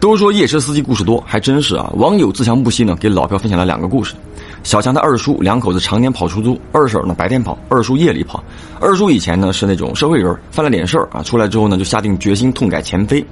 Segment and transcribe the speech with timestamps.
[0.00, 1.92] 都说夜车司机故事多，还真是啊！
[1.96, 4.14] 网友自强不息呢，给老票分享了两个故事。
[4.62, 8.42] 小强他二叔两口子常年跑出租，二婶呢白天跑，二叔夜里跑。
[8.80, 13.24] 二叔以前呢是那种社会人，犯了点事儿啊，出来之后呢就下定决心痛改前非。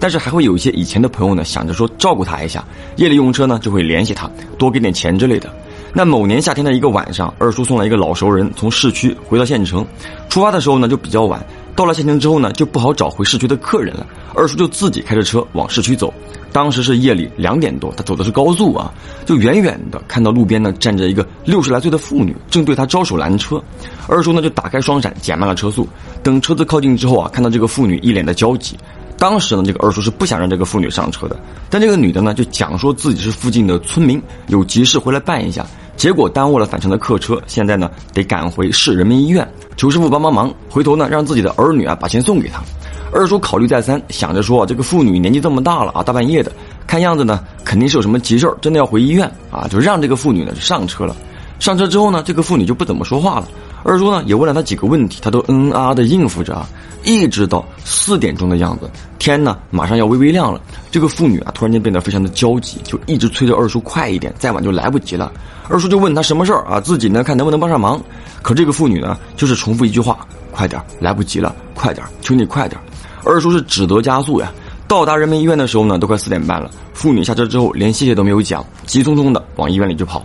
[0.00, 2.64] 但是还会有一些以前的朋友呢想着说照顾他一下，
[2.96, 5.52] 夜里用车呢就会联系他，多给点钱之类的。
[5.96, 9.86] 那某年夏天的一个晚上，二叔送了一个老熟人从市区回到县城，
[10.28, 11.40] 出发的时候呢就比较晚。
[11.76, 14.04] 到了县城之后呢，就不好找回市区的客人了。
[14.34, 16.12] 二叔就自己开着车往市区走。
[16.50, 18.92] 当时是夜里两点多，他走的是高速啊，
[19.24, 23.62] 就远远的看到路边呢站着一个六十来岁的妇女，正对他招手拦车。
[24.08, 25.88] 二叔呢就打开双闪，减慢了车速。
[26.24, 28.76] 等车子靠近之后啊，看到这个妇女一脸的焦急。
[29.16, 31.36] 当时呢，这个二叔是不想让这个妇女上车的，
[31.70, 35.64] 但这个女的呢就讲说自己是附近的村民，有急事回来办一下。
[36.04, 40.52] 结果耽误了返程的客车，现在呢得赶回市人民医院，求师傅帮帮忙。
[40.68, 42.62] 回头呢让自己的儿女啊把钱送给他。
[43.10, 46.52] 二叔考虑再三，想着说这个妇女年纪这么大了啊，大半夜的，
[46.86, 51.16] 看样子呢肯定是有什么急事真的要回医院啊，就让这个妇女呢上车了。
[51.58, 53.48] 上车之后呢，这个妇女就不怎么说话了。
[53.84, 56.66] 二叔呢也问了他几个问题，他都嗯啊的应付着啊，
[57.04, 60.60] 一直到四点钟的样子，天呢马上要微微亮了，
[60.90, 65.30] 这个妇女啊突然间变得非常的焦急，就一直催着二叔快一点，再晚就来不及了。
[65.68, 68.02] 二叔就问他什么事儿啊，自己呢看能不能帮上忙。
[68.40, 72.80] 可这个妇女呢就是重复一句话：快点，来不及了，快点，求你快点。
[73.22, 74.50] 二叔是只得加速呀。
[74.88, 76.70] 到达人民医院的时候呢，都快四点半了。
[76.94, 80.24] 妇女下车之后连谢谢都没有讲，急匆匆的往医院里就跑。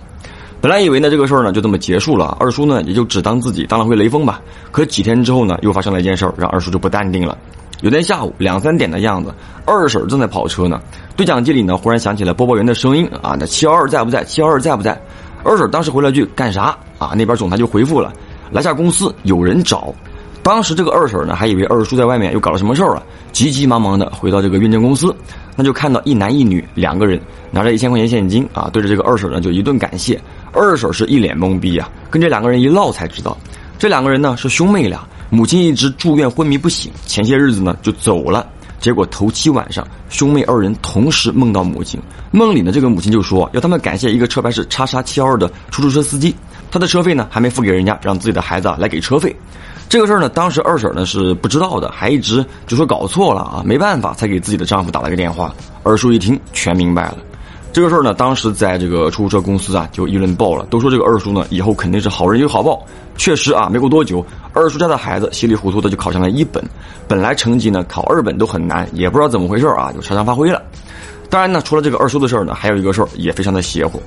[0.62, 4.42] 本来以为呢这个事儿呢就这么结束了，二叔呢也就只当自己当了回雷锋吧。
[4.72, 7.38] 可几天之后呢，又发生了一件事儿，让二叔就不淡定了。
[7.80, 9.34] 有天下午两三点的样子，
[9.66, 10.82] 二婶正在跑车呢，
[11.16, 14.22] 对讲机里呢忽然响起了播报员的声音啊，那七幺二在不在？
[14.26, 15.02] 七幺二在不在？
[15.46, 17.14] 二婶当时回了句干啥啊？
[17.16, 18.12] 那边总裁就回复了，
[18.52, 19.94] 来下公司有人找。
[20.44, 25.16] 当时这个二婶呢还以为二叔在外面又搞了什么事儿了，急急忙忙的回到这个运证公司，
[25.56, 27.18] 那就看到一男一女两个人
[27.50, 30.20] 拿着一千块钱现金啊，对着这个二婶呢就一顿感谢。
[30.54, 33.38] 二婶是一脸懵逼啊，跟这两个人一唠才知道，
[33.78, 38.48] 这两个人呢是兄妹俩，母亲一直住院昏迷不醒，前些日子呢就走了。
[38.80, 42.00] 结果头七晚上，兄妹二人同时梦到母亲，
[42.32, 46.34] 梦里呢这个母亲就说要他们感谢一个车牌是叉叉七幺二的出租车司机，
[46.72, 49.36] 他的车费呢还没付给人家，让自己的孩子啊来给车费。
[49.90, 55.54] 这个事儿呢，当时二婶呢是不知道的，还一直就说搞错了啊，没办法才给自己的丈夫打了个电话。
[55.84, 57.18] 二叔一听全明白了。
[57.72, 62.84] 这个事儿呢，当时在这个出租车公司啊，就议论爆了，都说这个二叔呢，以后肯定是好人有好报。
[63.16, 66.64] 确实啊，没过多久，二叔家的孩子稀里糊涂的就考上了一本，
[67.08, 70.62] 本来成绩呢考二本都很难，也不知道怎么回事啊，就超常发挥了。
[71.30, 74.02] 当然呢，除了这个二叔的事儿呢，还有一个事儿也非常的邪乎。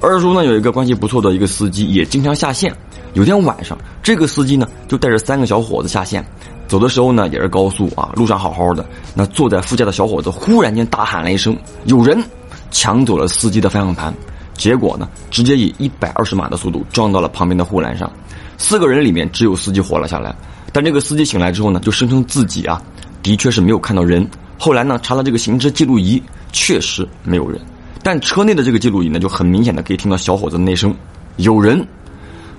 [0.00, 2.72] 二叔呢有一个关系不错的一个司机，也经常下线。
[3.14, 6.24] 有天晚上，这个司机呢就带着三个小伙子下线，
[6.68, 12.22] 走的时候呢也是高速啊，路上好好的，那坐在副驾的小伙子忽然间大喊了一声：“有人！”
[12.70, 14.12] 抢走了司机的方向盘，
[14.54, 18.10] 结果呢，直接以一百二十码的速度撞到了旁边的护栏上。
[18.56, 20.34] 四个人里面只有司机活了下来，
[20.72, 22.82] 但这个司机醒来之后呢，就声称自己啊，
[23.22, 24.28] 的确是没有看到人。
[24.58, 26.20] 后来呢，查了这个行车记录仪，
[26.50, 27.60] 确实没有人，
[28.02, 30.92] 但车内的这个记录仪呢，就很明显的可以听到小伙子的那声
[31.38, 31.86] “有人”。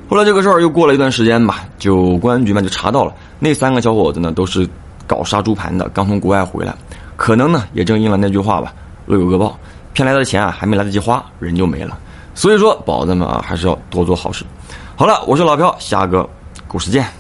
[0.10, 4.66] 后来这个事儿又过了一段时间吧，就公安局嘛就查到了那三个小伙子呢，都是
[5.06, 6.74] 搞杀猪盘的，刚从国外回来，
[7.18, 8.74] 可能呢也正应了那句话吧
[9.08, 9.60] ，“恶有恶报”。
[9.94, 11.98] 骗来的钱啊，还没来得及花，人就没了。
[12.36, 14.46] 所以说，宝子们啊，还是要多做好事。
[14.96, 16.28] 好了，我是老飘，下个
[16.68, 17.19] 故事见。